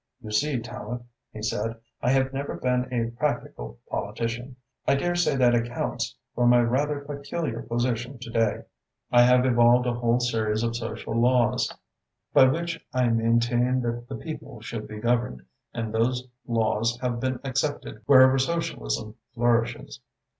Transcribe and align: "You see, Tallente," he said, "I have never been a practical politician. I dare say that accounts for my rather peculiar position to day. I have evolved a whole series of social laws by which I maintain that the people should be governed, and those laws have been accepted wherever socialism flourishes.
"You 0.19 0.31
see, 0.31 0.59
Tallente," 0.59 1.03
he 1.31 1.43
said, 1.43 1.75
"I 2.01 2.09
have 2.09 2.33
never 2.33 2.55
been 2.55 2.91
a 2.91 3.15
practical 3.19 3.77
politician. 3.87 4.55
I 4.87 4.95
dare 4.95 5.13
say 5.13 5.35
that 5.35 5.53
accounts 5.53 6.15
for 6.33 6.47
my 6.47 6.59
rather 6.61 7.01
peculiar 7.01 7.61
position 7.61 8.17
to 8.17 8.31
day. 8.31 8.63
I 9.11 9.21
have 9.21 9.45
evolved 9.45 9.85
a 9.85 9.93
whole 9.93 10.19
series 10.19 10.63
of 10.63 10.75
social 10.75 11.13
laws 11.15 11.71
by 12.33 12.45
which 12.45 12.83
I 12.95 13.09
maintain 13.09 13.81
that 13.81 14.07
the 14.09 14.15
people 14.15 14.59
should 14.59 14.87
be 14.87 14.97
governed, 14.97 15.43
and 15.71 15.93
those 15.93 16.27
laws 16.47 16.97
have 17.01 17.19
been 17.19 17.39
accepted 17.43 18.01
wherever 18.07 18.39
socialism 18.39 19.17
flourishes. 19.35 19.99